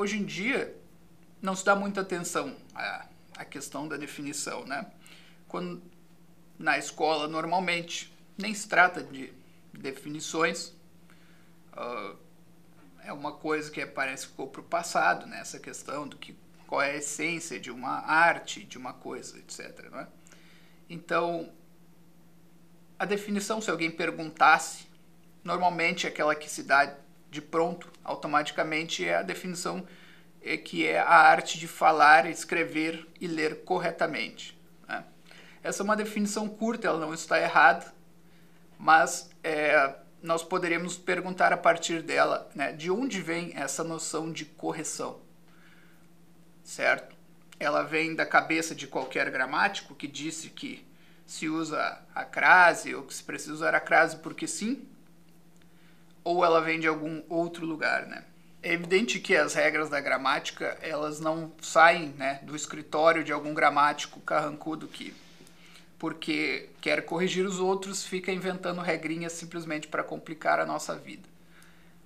[0.00, 0.74] hoje em dia
[1.42, 3.06] não se dá muita atenção à,
[3.36, 4.86] à questão da definição, né?
[5.46, 5.82] Quando
[6.58, 9.32] na escola normalmente nem se trata de
[9.72, 10.68] definições,
[11.74, 12.16] uh,
[13.04, 15.40] é uma coisa que parece que ficou para o passado, né?
[15.40, 16.34] Essa questão do que
[16.66, 19.90] qual é a essência de uma arte, de uma coisa, etc.
[19.90, 20.06] Né?
[20.88, 21.52] Então,
[22.98, 24.86] a definição, se alguém perguntasse,
[25.42, 26.96] normalmente aquela que se dá
[27.30, 29.86] de pronto, automaticamente é a definição
[30.42, 34.58] é que é a arte de falar, escrever e ler corretamente.
[34.88, 35.04] Né?
[35.62, 37.92] Essa é uma definição curta, ela não está errada,
[38.78, 44.46] mas é, nós poderíamos perguntar a partir dela né, de onde vem essa noção de
[44.46, 45.20] correção
[46.70, 47.16] certo?
[47.58, 50.86] Ela vem da cabeça de qualquer gramático que disse que
[51.26, 54.88] se usa a crase ou que se precisa usar a crase porque sim,
[56.22, 58.24] ou ela vem de algum outro lugar, né?
[58.62, 63.54] É evidente que as regras da gramática, elas não saem né, do escritório de algum
[63.54, 65.14] gramático carrancudo que,
[65.98, 71.26] porque quer corrigir os outros, fica inventando regrinhas simplesmente para complicar a nossa vida.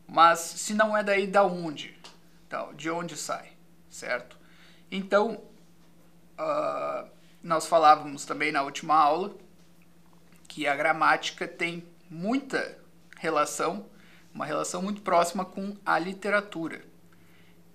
[0.06, 1.96] Mas se não é daí, da onde?
[2.46, 3.50] Então, de onde sai,
[3.90, 4.38] certo?
[4.90, 5.42] Então,
[6.38, 7.08] uh,
[7.42, 9.34] nós falávamos também na última aula
[10.46, 12.78] que a gramática tem muita
[13.18, 13.86] relação,
[14.34, 16.84] uma relação muito próxima com a literatura.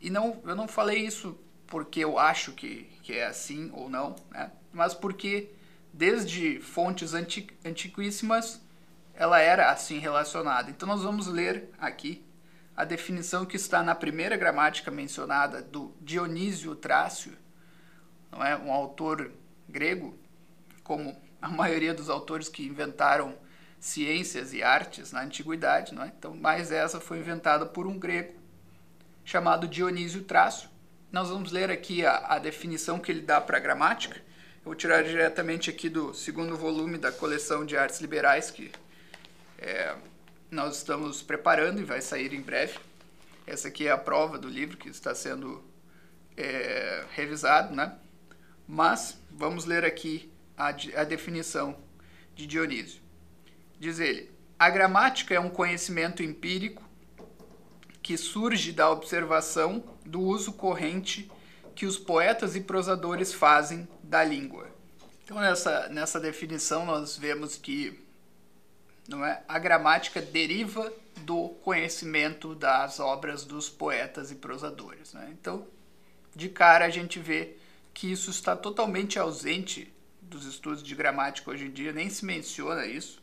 [0.01, 4.15] E não, eu não falei isso porque eu acho que, que é assim ou não,
[4.29, 4.51] né?
[4.73, 5.51] mas porque
[5.93, 8.61] desde fontes anti, antiquíssimas
[9.13, 10.69] ela era assim relacionada.
[10.69, 12.25] Então nós vamos ler aqui
[12.75, 17.37] a definição que está na primeira gramática mencionada do Dionísio Trácio,
[18.31, 19.31] não é um autor
[19.67, 20.17] grego,
[20.83, 23.35] como a maioria dos autores que inventaram
[23.79, 26.07] ciências e artes na antiguidade, não é?
[26.07, 28.33] Então, mais essa foi inventada por um grego
[29.23, 30.69] chamado Dionísio Trácio.
[31.11, 34.17] Nós vamos ler aqui a, a definição que ele dá para a gramática.
[34.17, 38.71] Eu vou tirar diretamente aqui do segundo volume da coleção de artes liberais que
[39.57, 39.95] é,
[40.51, 42.77] nós estamos preparando e vai sair em breve.
[43.47, 45.63] Essa aqui é a prova do livro que está sendo
[46.35, 47.97] é, revisado, né?
[48.67, 51.77] Mas vamos ler aqui a, a definição
[52.35, 53.01] de Dionísio.
[53.79, 56.83] Diz ele: a gramática é um conhecimento empírico
[58.01, 61.31] que surge da observação do uso corrente
[61.75, 64.67] que os poetas e prosadores fazem da língua.
[65.23, 68.05] Então, nessa, nessa definição, nós vemos que
[69.09, 69.41] não é?
[69.47, 75.13] A gramática deriva do conhecimento das obras dos poetas e prosadores.
[75.13, 75.29] Né?
[75.31, 75.67] Então,
[76.35, 77.57] de cara a gente vê
[77.91, 79.91] que isso está totalmente ausente
[80.21, 83.21] dos estudos de gramática hoje em dia, nem se menciona isso.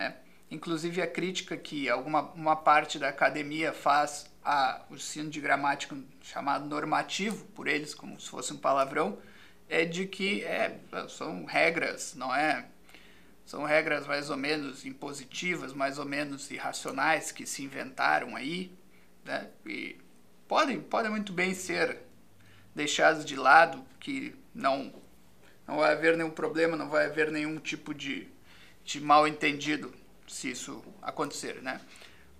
[0.00, 0.16] Né?
[0.50, 6.66] Inclusive a crítica que alguma uma parte da academia faz ao ensino de gramática chamado
[6.66, 9.18] normativo, por eles, como se fosse um palavrão,
[9.68, 12.66] é de que é, são regras, não é
[13.44, 18.72] são regras mais ou menos impositivas, mais ou menos irracionais que se inventaram aí,
[19.24, 19.50] né?
[19.66, 19.98] E
[20.48, 21.98] podem, podem muito bem ser
[22.74, 24.94] deixadas de lado, que não,
[25.66, 28.28] não vai haver nenhum problema, não vai haver nenhum tipo de,
[28.84, 29.92] de mal entendido
[30.26, 31.80] se isso acontecer, né?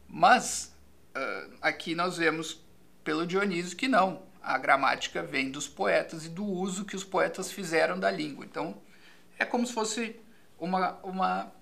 [0.08, 0.74] Mas
[1.16, 2.64] uh, aqui nós vemos
[3.02, 7.50] pelo Dionísio que não, a gramática vem dos poetas e do uso que os poetas
[7.50, 8.44] fizeram da língua.
[8.44, 8.80] Então
[9.38, 10.16] é como se fosse
[10.58, 11.52] uma, uma,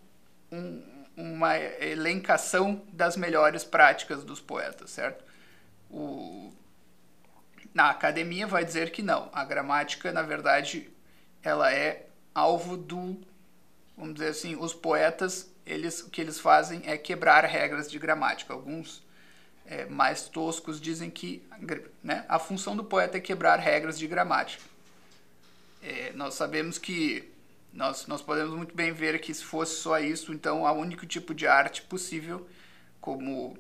[0.51, 0.83] um,
[1.17, 5.25] uma elencação das melhores práticas dos poetas, certo?
[5.91, 6.53] O,
[7.73, 9.31] na academia vai dizer que não.
[9.33, 10.91] A gramática, na verdade,
[11.43, 13.21] ela é alvo do,
[13.99, 18.53] vamos dizer assim, os poetas, eles, o que eles fazem é quebrar regras de gramática.
[18.53, 19.03] Alguns
[19.67, 21.43] é, mais toscos dizem que
[22.03, 24.63] né, a função do poeta é quebrar regras de gramática.
[25.83, 27.31] É, nós sabemos que
[27.73, 31.35] nós, nós podemos muito bem ver que se fosse só isso, então o único tipo
[31.35, 32.49] de arte possível,
[33.01, 33.57] como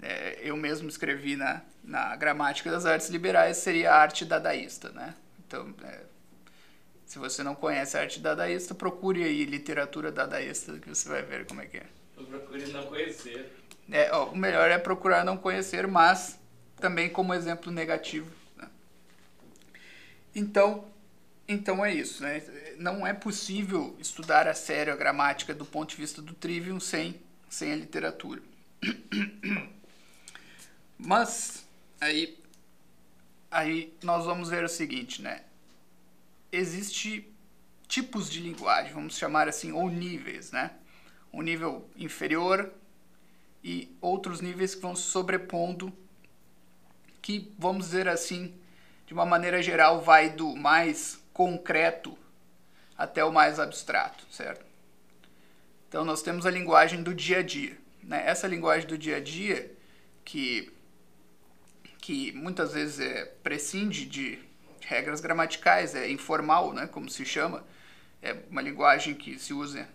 [0.00, 5.14] é, eu mesmo escrevi na, na gramática das artes liberais, seria a arte dadaísta, né?
[5.46, 6.00] Então, é,
[7.10, 11.44] se você não conhece a arte dadaísta, procure aí literatura dadaísta que você vai ver
[11.44, 11.86] como é que é.
[12.14, 13.52] Procure não conhecer.
[13.90, 16.38] É, ó, o melhor é procurar não conhecer, mas
[16.76, 18.30] também como exemplo negativo.
[18.56, 18.68] Né?
[20.36, 20.84] Então,
[21.48, 22.44] então é isso, né?
[22.78, 27.20] Não é possível estudar a sério a gramática do ponto de vista do trivium sem,
[27.48, 28.40] sem a literatura.
[30.96, 31.66] Mas
[32.00, 32.38] aí,
[33.50, 35.42] aí nós vamos ver o seguinte, né?
[36.52, 37.32] Existe
[37.86, 40.72] tipos de linguagem, vamos chamar assim, ou níveis, né?
[41.32, 42.72] Um nível inferior
[43.62, 45.92] e outros níveis que vão se sobrepondo
[47.20, 48.54] que, vamos dizer assim,
[49.06, 52.16] de uma maneira geral, vai do mais concreto
[52.96, 54.64] até o mais abstrato, certo?
[55.88, 57.76] Então nós temos a linguagem do dia a dia.
[58.02, 58.22] Né?
[58.24, 59.76] Essa linguagem do dia a dia
[60.24, 60.72] que,
[61.98, 64.38] que muitas vezes é, prescinde de
[64.86, 66.86] regras gramaticais, é informal, né?
[66.86, 67.64] como se chama,
[68.22, 69.88] é uma linguagem que se usa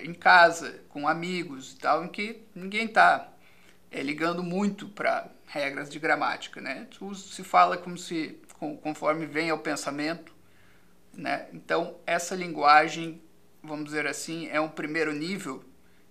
[0.00, 3.28] em casa, com amigos e tal, em que ninguém está
[3.90, 6.86] é, ligando muito para regras de gramática, né?
[7.14, 8.40] Se fala como se
[8.82, 10.34] conforme vem ao pensamento,
[11.12, 11.48] né?
[11.52, 13.22] Então essa linguagem,
[13.62, 15.64] vamos dizer assim, é um primeiro nível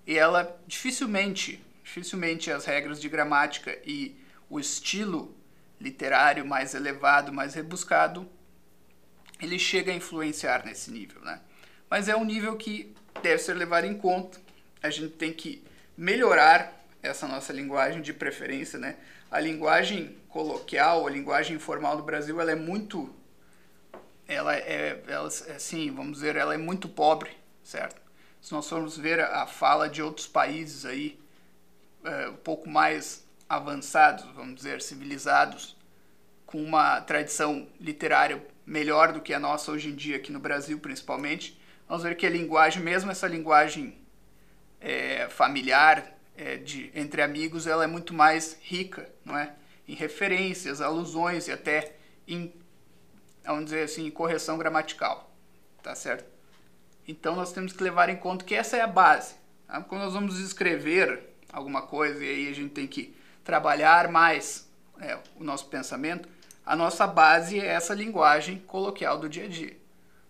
[0.05, 4.17] e ela dificilmente, dificilmente as regras de gramática e
[4.49, 5.36] o estilo
[5.79, 8.27] literário mais elevado, mais rebuscado,
[9.39, 11.39] ele chega a influenciar nesse nível, né?
[11.89, 14.39] Mas é um nível que deve ser levado em conta.
[14.81, 15.63] A gente tem que
[15.95, 18.97] melhorar essa nossa linguagem de preferência, né?
[19.29, 23.13] A linguagem coloquial, a linguagem informal do Brasil, ela é muito
[24.27, 27.31] ela é, ela, assim, vamos dizer, ela é muito pobre,
[27.63, 28.01] certo?
[28.41, 31.17] Se nós formos ver a, fala de outros países aí,
[32.03, 35.75] é, um pouco mais avançados, vamos dizer, civilizados,
[36.45, 40.79] com uma tradição literária melhor do que a nossa hoje em dia aqui no Brasil,
[40.79, 43.97] principalmente, vamos ver que a linguagem, mesmo essa linguagem
[44.79, 49.53] é, familiar, é, de, entre amigos, ela é muito mais rica, não é?
[49.87, 51.95] Em referências, alusões e até
[52.27, 52.53] em,
[53.43, 55.33] vamos dizer assim, correção gramatical,
[55.81, 56.29] tá certo?
[57.07, 59.35] Então nós temos que levar em conta que essa é a base.
[59.65, 59.81] Tá?
[59.81, 63.15] Quando nós vamos escrever alguma coisa e aí a gente tem que
[63.47, 66.27] trabalhar mais é, o nosso pensamento,
[66.65, 69.77] a nossa base é essa linguagem coloquial do dia a dia.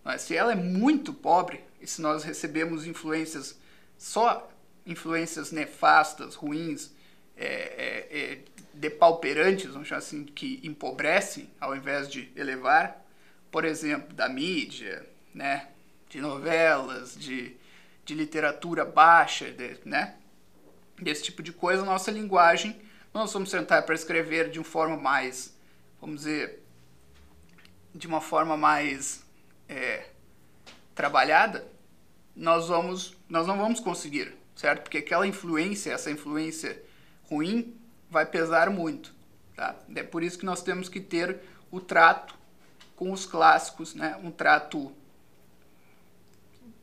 [0.04, 3.58] Mas se ela é muito pobre, e se nós recebemos influências,
[3.96, 4.48] só
[4.86, 6.92] influências nefastas, ruins,
[7.36, 8.38] é, é, é,
[8.72, 13.04] depauperantes, vamos chamar assim, que empobrecem ao invés de elevar,
[13.50, 15.04] por exemplo, da mídia,
[15.34, 15.66] né,
[16.08, 17.56] de novelas, de,
[18.04, 20.14] de literatura baixa, de, né,
[21.02, 22.80] desse tipo de coisa, nossa linguagem,
[23.12, 25.56] nós vamos tentar para escrever de uma forma mais,
[26.00, 26.62] vamos dizer,
[27.94, 29.24] de uma forma mais
[29.68, 30.08] é,
[30.94, 31.66] trabalhada,
[32.34, 34.82] nós vamos, nós não vamos conseguir, certo?
[34.82, 36.80] Porque aquela influência, essa influência
[37.28, 37.76] ruim,
[38.10, 39.14] vai pesar muito,
[39.56, 39.74] tá?
[39.94, 41.40] É por isso que nós temos que ter
[41.70, 42.34] o trato
[42.94, 44.18] com os clássicos, né?
[44.22, 44.92] Um trato,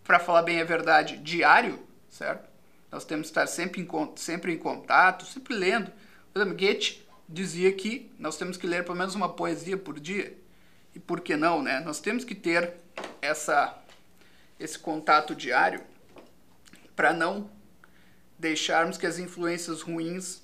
[0.04, 1.80] para falar bem a verdade, diário,
[2.10, 2.50] certo?
[2.92, 5.92] Nós temos que estar sempre em, sempre em contato, sempre lendo.
[6.36, 10.38] Por exemplo, Goethe dizia que nós temos que ler pelo menos uma poesia por dia.
[10.94, 11.80] E por que não, né?
[11.80, 12.74] Nós temos que ter
[13.22, 13.82] essa,
[14.60, 15.80] esse contato diário
[16.94, 17.50] para não
[18.38, 20.42] deixarmos que as influências ruins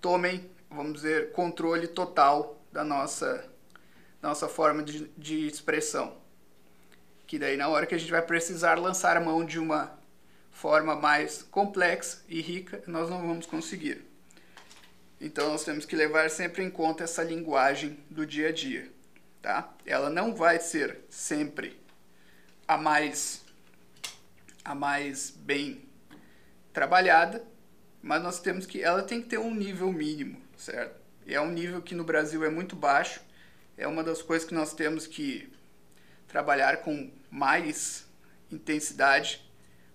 [0.00, 3.46] tomem, vamos dizer, controle total da nossa,
[4.22, 6.16] nossa forma de, de expressão.
[7.26, 9.98] Que daí, na hora que a gente vai precisar lançar a mão de uma
[10.50, 14.13] forma mais complexa e rica, nós não vamos conseguir.
[15.20, 18.94] Então, nós temos que levar sempre em conta essa linguagem do dia a dia
[19.44, 19.74] tá?
[19.84, 21.78] Ela não vai ser sempre
[22.66, 23.44] a mais
[24.64, 25.82] a mais bem
[26.72, 27.44] trabalhada,
[28.00, 30.98] mas nós temos que ela tem que ter um nível mínimo, certo?
[31.26, 33.20] E é um nível que no Brasil é muito baixo.
[33.76, 35.52] É uma das coisas que nós temos que
[36.26, 38.06] trabalhar com mais
[38.50, 39.44] intensidade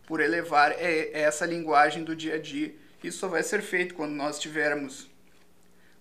[0.06, 2.76] por elevar é, é essa linguagem do dia a dia.
[3.04, 5.10] Isso só vai ser feito quando nós tivermos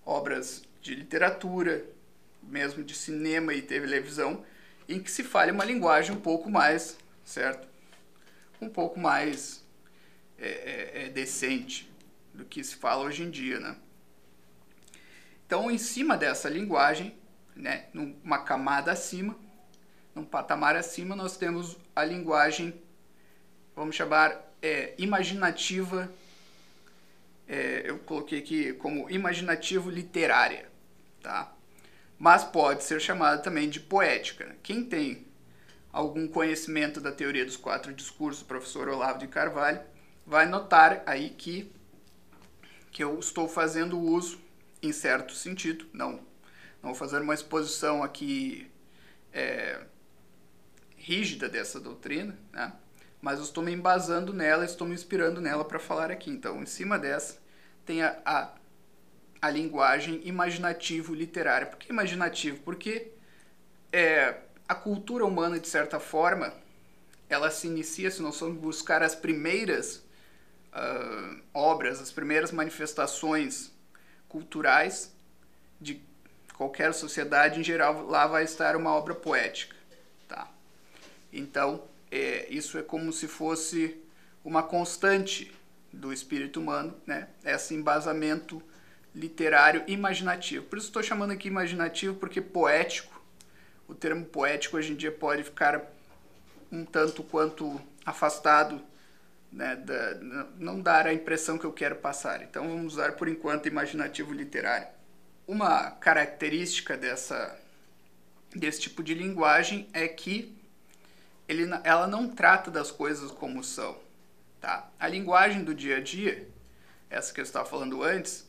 [0.05, 1.85] obras de literatura,
[2.43, 4.45] mesmo de cinema e televisão,
[4.89, 7.69] em que se fale uma linguagem um pouco mais, certo?
[8.61, 9.65] Um pouco mais
[10.39, 11.91] é, é, é decente
[12.33, 13.77] do que se fala hoje em dia, né?
[15.47, 17.17] Então, em cima dessa linguagem,
[17.55, 19.37] né, numa camada acima,
[20.15, 22.75] num patamar acima, nós temos a linguagem,
[23.75, 26.13] vamos chamar é, imaginativa,
[27.49, 30.69] é, eu coloquei aqui como imaginativo literária,
[31.23, 31.53] tá?
[32.19, 34.57] mas pode ser chamada também de poética.
[34.63, 35.27] Quem tem
[35.93, 39.81] algum conhecimento da teoria dos quatro discursos, professor Olavo de Carvalho,
[40.27, 41.73] vai notar aí que,
[42.91, 44.41] que eu estou fazendo uso,
[44.83, 46.13] em certo sentido, não,
[46.83, 48.71] não vou fazer uma exposição aqui
[49.33, 49.81] é,
[50.97, 52.73] rígida dessa doutrina, né?
[53.21, 56.31] Mas eu estou me embasando nela, estou me inspirando nela para falar aqui.
[56.31, 57.39] Então, em cima dessa,
[57.85, 58.51] tem a, a
[59.41, 61.67] a linguagem imaginativo-literária.
[61.67, 62.61] Por que imaginativo?
[62.63, 63.13] Porque
[63.93, 64.37] é,
[64.69, 66.53] a cultura humana, de certa forma,
[67.29, 70.03] ela se inicia, se nós formos buscar as primeiras
[70.73, 73.71] uh, obras, as primeiras manifestações
[74.29, 75.13] culturais
[75.81, 76.03] de,
[76.55, 79.77] qualquer sociedade, em geral, lá vai estar uma obra poética.
[80.27, 80.51] Tá?
[81.33, 83.97] Então, é, isso é como se fosse
[84.45, 85.53] uma constante
[85.93, 87.29] do espírito humano, né?
[87.45, 88.63] esse embasamento
[89.15, 90.65] literário imaginativo.
[90.67, 93.23] Por isso estou chamando aqui imaginativo, porque poético,
[93.87, 95.83] o termo poético hoje em dia pode ficar
[96.71, 98.81] um tanto quanto afastado,
[99.51, 100.15] né, da,
[100.59, 102.43] não dar a impressão que eu quero passar.
[102.43, 104.89] Então vamos usar por enquanto imaginativo literário.
[105.47, 107.59] Uma característica dessa,
[108.55, 110.58] desse tipo de linguagem é que
[111.49, 113.97] ele, ela não trata das coisas como são.
[114.61, 114.91] Tá?
[114.99, 116.49] A linguagem do dia a dia,
[117.09, 118.47] essa que eu estava falando antes,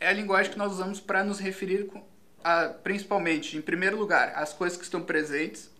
[0.00, 1.90] é a linguagem que nós usamos para nos referir
[2.42, 5.70] a, principalmente, em primeiro lugar, às coisas que estão presentes.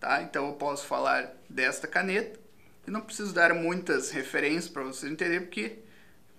[0.00, 0.22] Tá?
[0.22, 2.38] Então eu posso falar desta caneta
[2.86, 5.78] e não preciso dar muitas referências para vocês entenderem, porque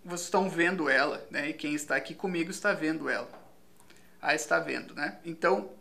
[0.03, 1.49] vocês estão vendo ela, né?
[1.49, 3.29] E quem está aqui comigo está vendo ela.
[4.21, 5.19] Ah, está vendo, né?
[5.23, 5.71] Então,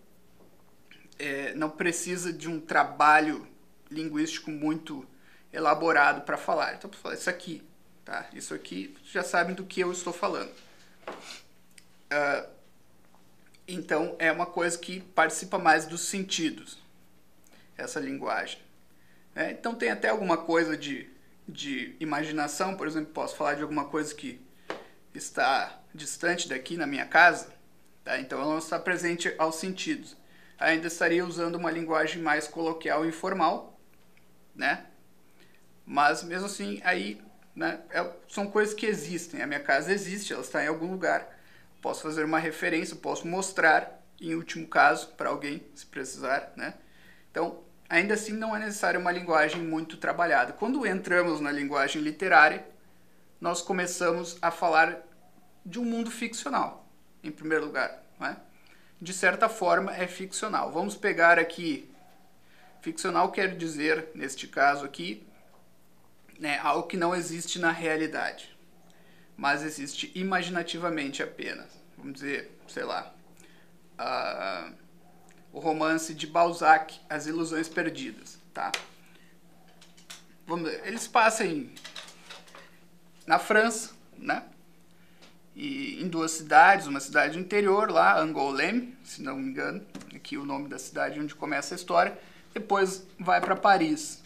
[1.18, 3.46] é, não precisa de um trabalho
[3.90, 5.06] linguístico muito
[5.52, 6.74] elaborado para falar.
[6.74, 7.62] Então, para falar isso aqui,
[8.04, 8.28] tá?
[8.32, 10.50] Isso aqui, já sabem do que eu estou falando.
[12.10, 12.48] Uh,
[13.66, 16.78] então, é uma coisa que participa mais dos sentidos,
[17.76, 18.58] essa linguagem.
[19.34, 21.08] É, então, tem até alguma coisa de,
[21.46, 24.40] de imaginação, por exemplo, posso falar de alguma coisa que
[25.14, 27.52] está distante daqui na minha casa,
[28.04, 28.18] tá?
[28.18, 30.16] então ela não está presente aos sentidos.
[30.58, 33.77] Ainda estaria usando uma linguagem mais coloquial e informal,
[34.58, 34.84] né?
[35.86, 37.18] Mas mesmo assim, aí
[37.56, 39.40] né, é, são coisas que existem.
[39.40, 41.26] A minha casa existe, ela está em algum lugar.
[41.80, 46.52] Posso fazer uma referência, posso mostrar, em último caso, para alguém, se precisar.
[46.56, 46.74] Né?
[47.30, 50.52] Então, ainda assim, não é necessário uma linguagem muito trabalhada.
[50.52, 52.66] Quando entramos na linguagem literária,
[53.40, 54.98] nós começamos a falar
[55.64, 56.86] de um mundo ficcional,
[57.22, 58.02] em primeiro lugar.
[58.18, 58.36] Né?
[59.00, 60.72] De certa forma, é ficcional.
[60.72, 61.90] Vamos pegar aqui.
[62.80, 65.26] Ficcional quer dizer, neste caso aqui,
[66.38, 68.56] né, algo que não existe na realidade,
[69.36, 71.66] mas existe imaginativamente apenas.
[71.96, 73.12] Vamos dizer, sei lá,
[73.98, 74.74] uh,
[75.52, 78.70] o romance de Balzac, As Ilusões Perdidas, tá?
[80.46, 81.68] Vamos ver, eles passam
[83.26, 84.44] na França, né?
[85.54, 90.44] E em duas cidades, uma cidade interior lá, Angoulême, se não me engano, aqui o
[90.44, 92.16] nome da cidade onde começa a história.
[92.52, 94.22] Depois vai para Paris,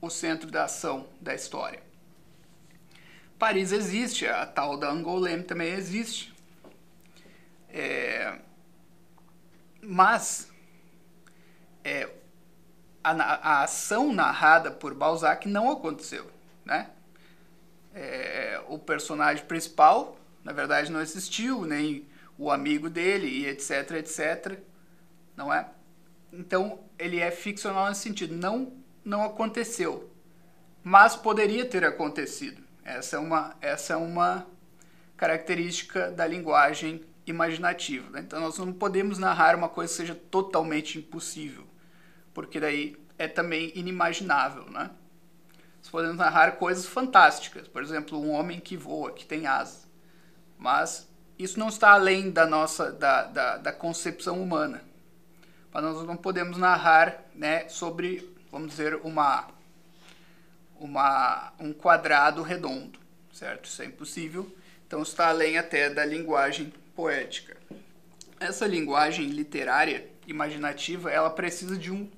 [0.00, 1.80] o centro da ação da história.
[3.38, 6.32] Paris existe, a tal da Angoulême também existe.
[7.68, 8.38] É,
[9.80, 10.48] mas
[11.82, 12.08] é,
[13.02, 16.30] a, a, ação narrada por Balzac não aconteceu.
[16.64, 16.90] Né?
[17.94, 22.06] É, o personagem principal, na verdade, não existiu, nem
[22.38, 24.58] o amigo dele, e etc, etc.
[25.36, 25.68] Não é?
[26.32, 28.34] Então, ele é ficcional nesse sentido.
[28.34, 30.10] Não não aconteceu,
[30.82, 32.62] mas poderia ter acontecido.
[32.84, 34.46] Essa é uma, essa é uma
[35.16, 38.10] característica da linguagem imaginativa.
[38.10, 38.20] Né?
[38.20, 41.66] Então nós não podemos narrar uma coisa que seja totalmente impossível,
[42.34, 44.64] porque daí é também inimaginável.
[44.70, 44.90] Né?
[45.78, 49.88] Nós podemos narrar coisas fantásticas, por exemplo, um homem que voa, que tem asas,
[50.58, 51.08] mas
[51.38, 54.91] isso não está além da nossa da, da, da concepção humana.
[55.72, 59.48] Mas nós não podemos narrar né, sobre vamos dizer, uma,
[60.78, 62.98] uma, um quadrado redondo,
[63.32, 63.64] certo?
[63.64, 64.54] Isso é impossível,
[64.86, 67.56] então está além até da linguagem poética.
[68.38, 72.10] Essa linguagem literária, imaginativa, ela precisa de um,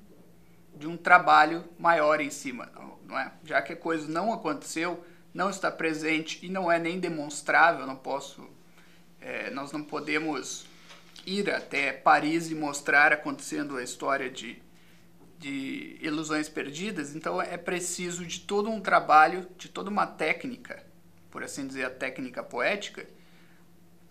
[0.75, 2.69] de um trabalho maior em cima,
[3.07, 3.31] não é?
[3.45, 7.97] Já que a coisa não aconteceu, não está presente e não é nem demonstrável, não
[7.97, 8.49] posso,
[9.21, 10.67] é, nós não podemos
[11.27, 14.63] ir até Paris e mostrar acontecendo a história de
[15.45, 20.83] de ilusões perdidas, então é preciso de todo um trabalho, de toda uma técnica,
[21.31, 23.07] por assim dizer, a técnica poética,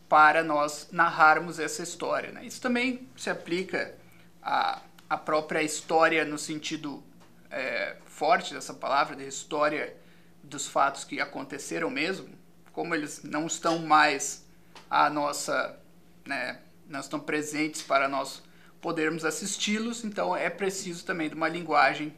[0.08, 2.32] para nós narrarmos essa história.
[2.32, 2.46] Né?
[2.46, 3.96] Isso também se aplica
[4.44, 4.80] à,
[5.10, 7.04] à própria história no sentido
[7.50, 9.98] é, forte dessa palavra, da história
[10.44, 12.30] dos fatos que aconteceram mesmo,
[12.72, 14.46] como eles não estão mais
[14.88, 15.80] a nossa,
[16.28, 16.60] né,
[16.94, 18.44] não estão presentes para nós
[18.80, 22.14] podermos assisti-los, então é preciso também de uma linguagem,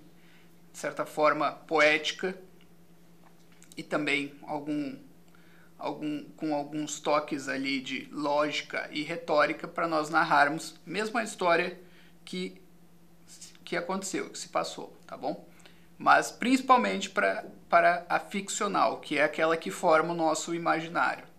[0.71, 2.37] de certa forma, poética
[3.77, 4.97] e também algum,
[5.79, 11.79] algum, com alguns toques ali de lógica e retórica para nós narrarmos mesmo a história
[12.25, 12.61] que,
[13.63, 15.47] que aconteceu, que se passou, tá bom?
[15.97, 21.34] Mas principalmente para a ficcional, que é aquela que forma o nosso imaginário.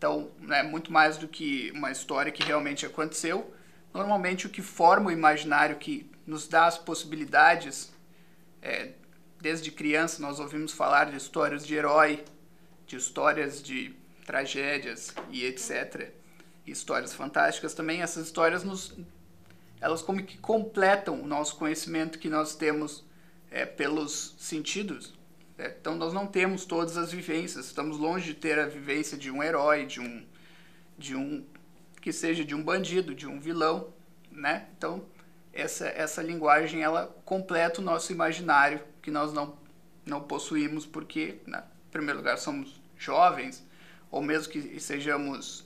[0.00, 3.52] Então, é muito mais do que uma história que realmente aconteceu.
[3.92, 7.92] Normalmente, o que forma o imaginário, que nos dá as possibilidades,
[8.62, 8.92] é,
[9.38, 12.24] desde criança nós ouvimos falar de histórias de herói,
[12.86, 16.10] de histórias de tragédias e etc.
[16.66, 18.00] Histórias fantásticas também.
[18.00, 18.96] Essas histórias nos,
[19.82, 23.04] elas como que completam o nosso conhecimento que nós temos
[23.50, 25.12] é, pelos sentidos.
[25.60, 25.74] Né?
[25.78, 27.66] Então nós não temos todas as vivências.
[27.66, 30.26] Estamos longe de ter a vivência de um herói, de um,
[30.96, 31.44] de um
[32.00, 33.92] que seja de um bandido, de um vilão,
[34.32, 34.66] né?
[34.76, 35.04] Então
[35.52, 39.58] essa essa linguagem ela completa o nosso imaginário que nós não
[40.06, 43.64] não possuímos porque, né, em primeiro lugar, somos jovens
[44.10, 45.64] ou mesmo que sejamos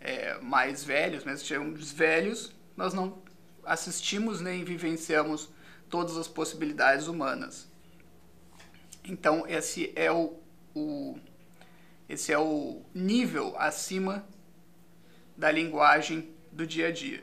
[0.00, 3.22] é, mais velhos, mesmo que sejamos velhos, nós não
[3.64, 5.50] assistimos nem vivenciamos
[5.88, 7.68] todas as possibilidades humanas.
[9.06, 10.38] Então esse é o,
[10.74, 11.18] o
[12.08, 14.26] esse é o nível acima
[15.36, 17.22] da linguagem do dia a dia.